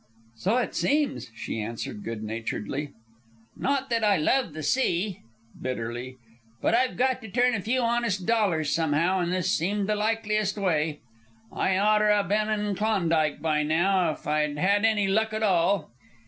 "So 0.35 0.57
it 0.57 0.73
seems," 0.73 1.29
she 1.35 1.61
answered, 1.61 2.03
good 2.03 2.23
naturedly. 2.23 2.93
"Not 3.55 3.91
that 3.91 4.03
I 4.03 4.17
love 4.17 4.53
the 4.53 4.63
sea," 4.63 5.21
bitterly; 5.61 6.17
"but 6.59 6.73
I've 6.73 6.97
got 6.97 7.21
to 7.21 7.29
turn 7.29 7.53
a 7.53 7.61
few 7.61 7.81
honest 7.81 8.25
dollars 8.25 8.73
somehow, 8.73 9.19
and 9.19 9.31
this 9.31 9.51
seemed 9.51 9.87
the 9.87 9.95
likeliest 9.95 10.57
way. 10.57 11.01
I 11.53 11.77
oughter 11.77 12.09
'a 12.09 12.23
ben 12.23 12.49
in 12.49 12.73
Klondike 12.73 13.43
by 13.43 13.61
now, 13.61 14.09
if 14.13 14.25
I'd 14.25 14.57
had 14.57 14.85
any 14.85 15.07
luck 15.07 15.33
at 15.33 15.43
all. 15.43 15.91